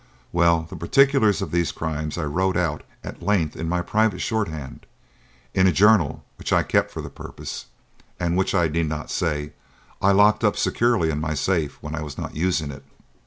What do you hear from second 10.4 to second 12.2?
up securely in my safe when I was